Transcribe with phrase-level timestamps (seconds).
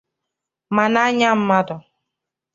[0.75, 1.75] ma n'anya mmadụ